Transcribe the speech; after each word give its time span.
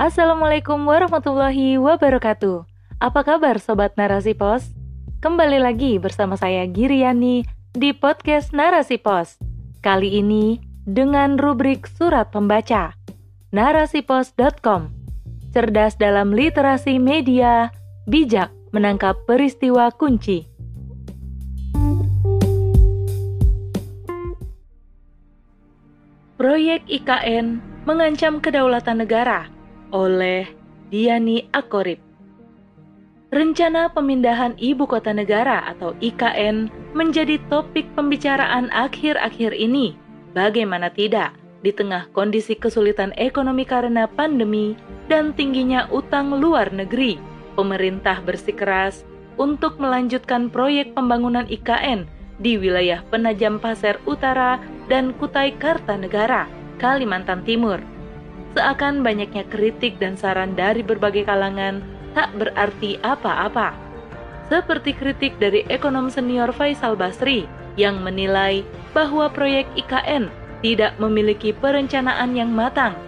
Assalamualaikum 0.00 0.88
warahmatullahi 0.88 1.76
wabarakatuh. 1.76 2.64
Apa 3.04 3.20
kabar 3.20 3.60
Sobat 3.60 4.00
Narasi 4.00 4.32
Pos? 4.32 4.72
Kembali 5.20 5.60
lagi 5.60 6.00
bersama 6.00 6.40
saya 6.40 6.64
Giriani 6.64 7.44
di 7.76 7.92
podcast 7.92 8.56
Narasi 8.56 8.96
Pos. 8.96 9.36
Kali 9.84 10.24
ini 10.24 10.56
dengan 10.88 11.36
rubrik 11.36 11.84
Surat 11.84 12.32
Pembaca. 12.32 12.96
Narasipos.com 13.52 14.88
Cerdas 15.52 16.00
dalam 16.00 16.32
literasi 16.32 16.96
media, 16.96 17.68
bijak 18.08 18.48
menangkap 18.72 19.20
peristiwa 19.28 19.92
kunci. 19.92 20.48
Proyek 26.40 26.88
IKN 26.88 27.60
mengancam 27.84 28.40
kedaulatan 28.40 29.04
negara 29.04 29.59
oleh 29.90 30.48
Diani 30.90 31.46
Akorip. 31.54 32.02
Rencana 33.30 33.86
pemindahan 33.94 34.58
ibu 34.58 34.90
kota 34.90 35.14
negara 35.14 35.62
atau 35.70 35.94
IKN 36.02 36.66
menjadi 36.98 37.38
topik 37.46 37.86
pembicaraan 37.94 38.66
akhir-akhir 38.74 39.54
ini. 39.54 39.94
Bagaimana 40.34 40.90
tidak, 40.90 41.38
di 41.62 41.70
tengah 41.70 42.10
kondisi 42.10 42.58
kesulitan 42.58 43.14
ekonomi 43.14 43.62
karena 43.62 44.10
pandemi 44.10 44.74
dan 45.06 45.30
tingginya 45.30 45.86
utang 45.94 46.42
luar 46.42 46.74
negeri, 46.74 47.22
pemerintah 47.54 48.18
bersikeras 48.26 49.06
untuk 49.38 49.78
melanjutkan 49.78 50.50
proyek 50.50 50.90
pembangunan 50.98 51.46
IKN 51.46 52.10
di 52.42 52.56
wilayah 52.56 53.04
Penajam 53.14 53.60
Pasir 53.62 54.00
Utara 54.08 54.58
dan 54.88 55.14
Kutai 55.14 55.54
Kartanegara, 55.54 56.48
Kalimantan 56.82 57.44
Timur. 57.46 57.78
Seakan 58.50 59.06
banyaknya 59.06 59.46
kritik 59.46 60.02
dan 60.02 60.18
saran 60.18 60.58
dari 60.58 60.82
berbagai 60.82 61.22
kalangan 61.22 61.82
tak 62.18 62.34
berarti 62.34 62.98
apa-apa. 63.06 63.74
Seperti 64.50 64.90
kritik 64.90 65.38
dari 65.38 65.62
ekonom 65.70 66.10
senior 66.10 66.50
Faisal 66.50 66.98
Basri 66.98 67.46
yang 67.78 68.02
menilai 68.02 68.66
bahwa 68.90 69.30
proyek 69.30 69.70
IKN 69.78 70.26
tidak 70.60 70.98
memiliki 70.98 71.54
perencanaan 71.54 72.34
yang 72.34 72.50
matang. 72.50 72.98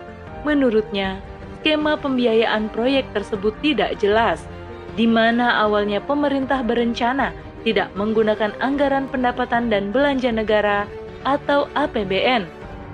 Menurutnya, 0.47 1.19
skema 1.59 1.99
pembiayaan 1.99 2.71
proyek 2.71 3.11
tersebut 3.11 3.59
tidak 3.59 3.99
jelas, 3.99 4.47
di 4.95 5.11
mana 5.11 5.63
awalnya 5.67 5.99
pemerintah 5.99 6.63
berencana 6.63 7.35
tidak 7.67 7.91
menggunakan 7.95 8.55
anggaran 8.59 9.07
pendapatan 9.11 9.71
dan 9.71 9.91
belanja 9.95 10.31
negara 10.31 10.87
atau 11.23 11.71
APBN. 11.75 12.47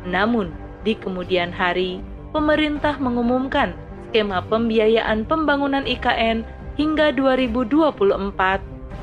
Namun, 0.08 0.52
di 0.84 0.96
kemudian 0.96 1.52
hari, 1.52 2.00
pemerintah 2.30 2.96
mengumumkan 3.00 3.74
skema 4.08 4.40
pembiayaan 4.48 5.28
pembangunan 5.28 5.84
IKN 5.84 6.44
hingga 6.80 7.12
2024 7.12 7.98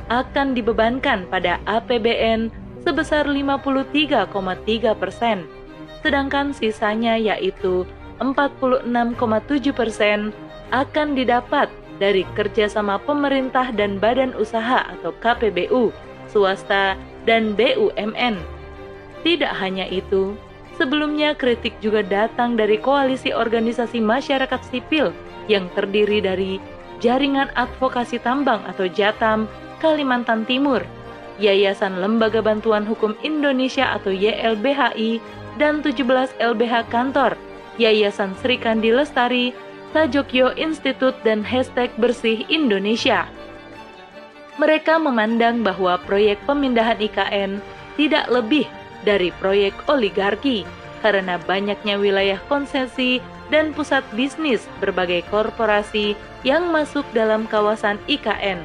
akan 0.10 0.48
dibebankan 0.54 1.26
pada 1.30 1.62
APBN 1.66 2.50
sebesar 2.86 3.26
53,3 3.26 4.30
persen, 4.94 5.50
sedangkan 6.06 6.54
sisanya 6.54 7.18
yaitu 7.18 7.86
46,7 8.22 9.74
persen 9.74 10.30
akan 10.70 11.18
didapat 11.18 11.68
dari 11.98 12.28
kerjasama 12.38 13.02
pemerintah 13.02 13.72
dan 13.74 13.98
badan 13.98 14.36
usaha 14.38 14.86
atau 14.98 15.16
KPBU, 15.18 15.90
swasta, 16.30 17.00
dan 17.24 17.58
BUMN. 17.58 18.38
Tidak 19.26 19.54
hanya 19.58 19.90
itu, 19.90 20.38
sebelumnya 20.76 21.36
kritik 21.36 21.76
juga 21.80 22.04
datang 22.04 22.60
dari 22.60 22.80
koalisi 22.80 23.32
organisasi 23.32 24.00
masyarakat 24.00 24.62
sipil 24.72 25.12
yang 25.52 25.68
terdiri 25.74 26.20
dari 26.24 26.60
Jaringan 27.04 27.52
Advokasi 27.60 28.20
Tambang 28.24 28.64
atau 28.68 28.88
JATAM 28.88 29.48
Kalimantan 29.84 30.48
Timur, 30.48 30.82
Yayasan 31.38 32.00
Lembaga 32.00 32.40
Bantuan 32.40 32.88
Hukum 32.88 33.14
Indonesia 33.22 33.92
atau 33.92 34.12
YLBHI, 34.16 35.20
dan 35.56 35.80
17 35.80 36.36
LBH 36.40 36.92
Kantor, 36.92 37.40
Yayasan 37.80 38.36
Sri 38.40 38.60
Kandi 38.60 38.92
Lestari, 38.92 39.56
Sajokyo 39.96 40.52
Institute 40.60 41.16
dan 41.24 41.40
hashtag 41.40 41.88
Bersih 41.96 42.44
Indonesia. 42.52 43.28
Mereka 44.60 45.00
memandang 45.00 45.64
bahwa 45.64 46.00
proyek 46.04 46.40
pemindahan 46.48 47.00
IKN 47.00 47.60
tidak 47.96 48.28
lebih 48.28 48.68
dari 49.06 49.30
proyek 49.38 49.78
oligarki 49.88 50.66
karena 51.06 51.38
banyaknya 51.46 52.02
wilayah 52.02 52.42
konsesi 52.50 53.22
dan 53.54 53.72
pusat 53.78 54.02
bisnis 54.18 54.66
berbagai 54.82 55.22
korporasi 55.30 56.18
yang 56.42 56.74
masuk 56.74 57.06
dalam 57.14 57.46
kawasan 57.46 58.02
IKN. 58.10 58.58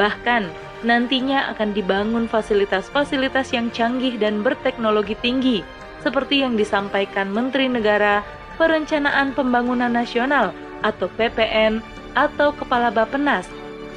Bahkan, 0.00 0.48
nantinya 0.80 1.52
akan 1.52 1.76
dibangun 1.76 2.24
fasilitas-fasilitas 2.24 3.52
yang 3.52 3.68
canggih 3.68 4.16
dan 4.16 4.40
berteknologi 4.40 5.12
tinggi, 5.20 5.60
seperti 6.00 6.40
yang 6.40 6.56
disampaikan 6.56 7.28
Menteri 7.28 7.68
Negara 7.68 8.24
Perencanaan 8.56 9.36
Pembangunan 9.36 9.92
Nasional 9.92 10.56
atau 10.80 11.12
PPN 11.20 11.84
atau 12.16 12.56
Kepala 12.56 12.88
Bapenas 12.88 13.44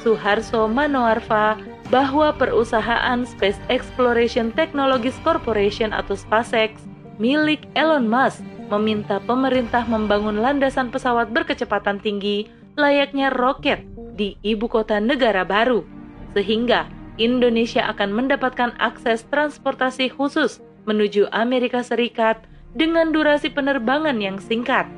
Suharso 0.04 0.68
Manoarfa 0.68 1.56
bahwa 1.94 2.34
perusahaan 2.34 3.22
Space 3.22 3.62
Exploration 3.70 4.50
Technologies 4.50 5.14
Corporation 5.22 5.94
atau 5.94 6.18
SpaceX 6.18 6.82
milik 7.22 7.70
Elon 7.78 8.10
Musk 8.10 8.42
meminta 8.66 9.22
pemerintah 9.22 9.86
membangun 9.86 10.42
landasan 10.42 10.90
pesawat 10.90 11.30
berkecepatan 11.30 12.02
tinggi 12.02 12.50
layaknya 12.74 13.30
roket 13.30 13.86
di 14.18 14.34
ibu 14.42 14.66
kota 14.66 14.98
negara 14.98 15.46
baru, 15.46 15.86
sehingga 16.34 16.90
Indonesia 17.14 17.86
akan 17.86 18.10
mendapatkan 18.10 18.74
akses 18.82 19.22
transportasi 19.30 20.10
khusus 20.10 20.58
menuju 20.90 21.30
Amerika 21.30 21.86
Serikat 21.86 22.42
dengan 22.74 23.14
durasi 23.14 23.54
penerbangan 23.54 24.18
yang 24.18 24.42
singkat. 24.42 24.90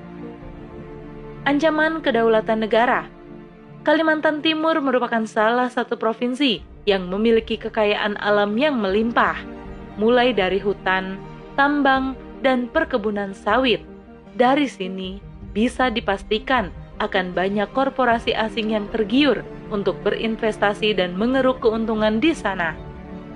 Ancaman 1.44 2.00
kedaulatan 2.00 2.64
negara 2.64 3.04
Kalimantan 3.84 4.40
Timur 4.40 4.80
merupakan 4.80 5.22
salah 5.28 5.68
satu 5.68 6.00
provinsi 6.00 6.75
yang 6.86 7.10
memiliki 7.10 7.58
kekayaan 7.58 8.14
alam 8.22 8.54
yang 8.54 8.78
melimpah, 8.78 9.36
mulai 9.98 10.30
dari 10.30 10.62
hutan, 10.62 11.18
tambang, 11.58 12.14
dan 12.40 12.70
perkebunan 12.70 13.34
sawit. 13.34 13.82
Dari 14.38 14.70
sini 14.70 15.18
bisa 15.50 15.90
dipastikan 15.90 16.70
akan 17.02 17.36
banyak 17.36 17.68
korporasi 17.76 18.32
asing 18.32 18.72
yang 18.72 18.88
tergiur 18.94 19.44
untuk 19.68 19.98
berinvestasi 20.06 20.96
dan 20.96 21.18
mengeruk 21.18 21.60
keuntungan 21.60 22.22
di 22.22 22.32
sana. 22.32 22.72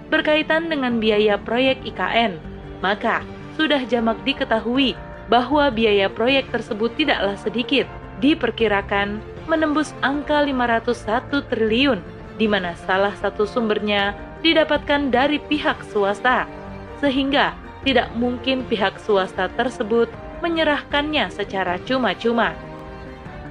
Berkaitan 0.08 0.70
dengan 0.70 0.98
biaya 0.98 1.36
proyek 1.38 1.82
IKN, 1.86 2.38
maka 2.82 3.22
sudah 3.58 3.82
jamak 3.86 4.18
diketahui 4.24 4.94
bahwa 5.30 5.70
biaya 5.70 6.10
proyek 6.10 6.50
tersebut 6.50 6.90
tidaklah 6.98 7.38
sedikit, 7.38 7.86
diperkirakan 8.18 9.22
menembus 9.46 9.94
angka 10.02 10.42
501 10.42 11.46
triliun, 11.50 12.00
di 12.40 12.48
mana 12.48 12.72
salah 12.88 13.12
satu 13.20 13.44
sumbernya 13.44 14.16
didapatkan 14.40 15.12
dari 15.12 15.36
pihak 15.36 15.84
swasta, 15.92 16.48
sehingga 17.04 17.52
tidak 17.84 18.08
mungkin 18.16 18.64
pihak 18.64 18.96
swasta 18.96 19.52
tersebut 19.60 20.08
menyerahkannya 20.40 21.28
secara 21.28 21.76
cuma-cuma. 21.84 22.56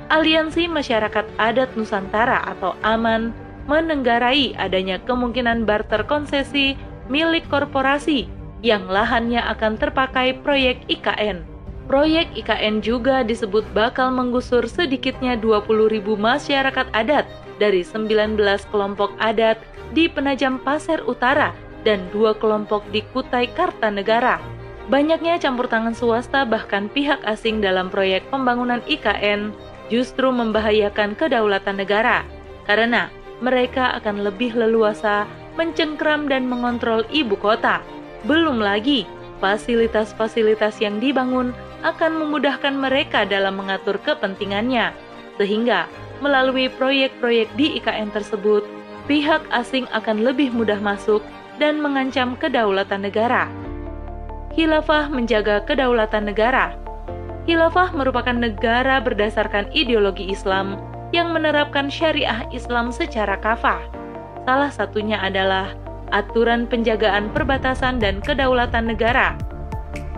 Aliansi 0.09 0.66
Masyarakat 0.66 1.29
Adat 1.38 1.78
Nusantara 1.78 2.41
atau 2.41 2.73
AMAN 2.81 3.29
menenggarai 3.69 4.57
adanya 4.57 4.97
kemungkinan 5.05 5.69
barter 5.69 6.01
konsesi 6.09 6.73
milik 7.13 7.45
korporasi 7.45 8.25
yang 8.66 8.89
lahannya 8.89 9.38
akan 9.38 9.78
terpakai 9.78 10.41
proyek 10.41 10.81
IKN. 10.90 11.46
Proyek 11.85 12.34
IKN 12.34 12.81
juga 12.81 13.22
disebut 13.22 13.66
bakal 13.73 14.09
menggusur 14.09 14.66
sedikitnya 14.66 15.37
20.000 15.37 16.02
masyarakat 16.17 16.87
adat 16.93 17.29
dari 17.59 17.84
19 17.84 18.40
kelompok 18.72 19.14
adat 19.20 19.59
di 19.91 20.08
Penajam 20.08 20.58
Pasir 20.64 21.03
Utara 21.06 21.52
dan 21.84 22.08
dua 22.09 22.35
kelompok 22.35 22.84
di 22.90 23.03
Kutai 23.11 23.52
Kartanegara. 23.52 24.40
Banyaknya 24.90 25.38
campur 25.38 25.70
tangan 25.70 25.94
swasta 25.94 26.47
bahkan 26.50 26.90
pihak 26.90 27.22
asing 27.28 27.61
dalam 27.61 27.94
proyek 27.94 28.26
pembangunan 28.34 28.82
IKN 28.90 29.53
justru 29.94 30.34
membahayakan 30.34 31.14
kedaulatan 31.14 31.78
negara 31.78 32.26
karena 32.66 33.14
mereka 33.38 33.94
akan 34.02 34.26
lebih 34.26 34.58
leluasa 34.58 35.29
mencengkram 35.53 36.26
dan 36.26 36.50
mengontrol 36.50 37.05
ibu 37.14 37.38
kota 37.38 37.85
belum 38.28 38.59
lagi, 38.59 39.08
fasilitas-fasilitas 39.40 40.84
yang 40.84 41.00
dibangun 41.00 41.55
akan 41.88 42.20
memudahkan 42.20 42.76
mereka 42.76 43.23
dalam 43.23 43.55
mengatur 43.55 43.96
kepentingannya, 44.03 44.91
sehingga 45.40 45.88
melalui 46.19 46.71
proyek-proyek 46.71 47.47
di 47.55 47.79
IKN 47.79 48.11
tersebut, 48.13 48.63
pihak 49.09 49.41
asing 49.49 49.89
akan 49.91 50.21
lebih 50.21 50.53
mudah 50.53 50.77
masuk 50.77 51.25
dan 51.57 51.81
mengancam 51.81 52.39
kedaulatan 52.39 53.03
negara. 53.03 53.49
Khilafah 54.55 55.11
menjaga 55.11 55.63
kedaulatan 55.67 56.29
negara. 56.29 56.75
Khilafah 57.47 57.95
merupakan 57.97 58.35
negara 58.35 59.01
berdasarkan 59.01 59.71
ideologi 59.73 60.29
Islam 60.29 60.77
yang 61.09 61.33
menerapkan 61.33 61.89
syariah 61.89 62.45
Islam 62.53 62.93
secara 62.93 63.37
kafah. 63.41 63.81
Salah 64.45 64.69
satunya 64.69 65.17
adalah 65.17 65.73
aturan 66.09 66.66
penjagaan 66.66 67.29
perbatasan 67.33 68.01
dan 68.01 68.21
kedaulatan 68.21 68.89
negara, 68.89 69.37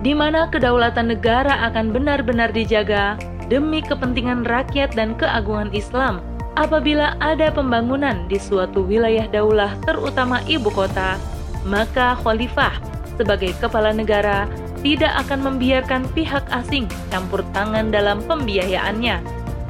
di 0.03 0.15
mana 0.15 0.47
kedaulatan 0.47 1.11
negara 1.11 1.67
akan 1.71 1.91
benar-benar 1.91 2.51
dijaga 2.51 3.19
demi 3.51 3.83
kepentingan 3.83 4.47
rakyat 4.47 4.95
dan 4.95 5.11
keagungan 5.19 5.67
Islam 5.75 6.23
apabila 6.55 7.19
ada 7.19 7.51
pembangunan 7.51 8.23
di 8.31 8.39
suatu 8.39 8.87
wilayah 8.87 9.27
daulah 9.27 9.75
terutama 9.83 10.39
ibu 10.47 10.71
kota, 10.71 11.19
maka 11.67 12.15
khalifah 12.23 12.79
sebagai 13.19 13.51
kepala 13.59 13.91
negara 13.91 14.47
tidak 14.79 15.11
akan 15.27 15.51
membiarkan 15.51 16.07
pihak 16.15 16.47
asing 16.49 16.87
campur 17.11 17.43
tangan 17.51 17.91
dalam 17.91 18.23
pembiayaannya, 18.23 19.19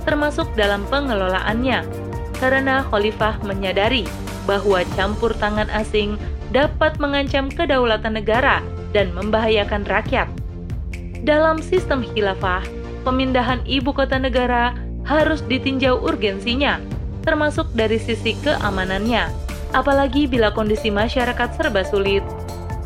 termasuk 0.06 0.48
dalam 0.54 0.86
pengelolaannya, 0.88 1.84
karena 2.38 2.86
khalifah 2.88 3.42
menyadari 3.44 4.06
bahwa 4.46 4.86
campur 4.94 5.34
tangan 5.42 5.68
asing 5.74 6.22
dapat 6.54 6.96
mengancam 7.02 7.50
kedaulatan 7.50 8.14
negara 8.14 8.62
dan 8.94 9.10
membahayakan 9.18 9.84
rakyat. 9.90 10.28
Dalam 11.22 11.62
sistem 11.62 12.02
khilafah, 12.02 12.66
pemindahan 13.02 13.62
ibu 13.66 13.92
kota 13.92 14.18
negara 14.18 14.78
harus 15.06 15.42
ditinjau 15.46 16.02
urgensinya, 16.02 16.78
termasuk 17.26 17.70
dari 17.74 17.98
sisi 17.98 18.38
keamanannya, 18.42 19.30
apalagi 19.74 20.30
bila 20.30 20.54
kondisi 20.54 20.94
masyarakat 20.94 21.50
serba 21.58 21.82
sulit 21.86 22.24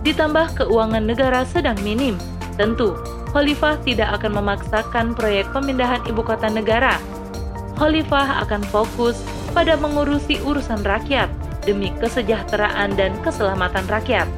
ditambah 0.05 0.53
keuangan 0.61 1.01
negara 1.01 1.41
sedang 1.49 1.75
minim. 1.81 2.15
Tentu, 2.55 2.93
Khalifah 3.33 3.81
tidak 3.83 4.21
akan 4.21 4.39
memaksakan 4.39 5.17
proyek 5.17 5.49
pemindahan 5.51 5.99
ibu 6.07 6.21
kota 6.21 6.47
negara. 6.47 6.95
Khalifah 7.75 8.45
akan 8.47 8.63
fokus 8.71 9.19
pada 9.51 9.75
mengurusi 9.75 10.39
urusan 10.45 10.85
rakyat 10.87 11.27
demi 11.65 11.91
kesejahteraan 11.99 12.95
dan 12.95 13.11
keselamatan 13.25 13.83
rakyat. 13.89 14.29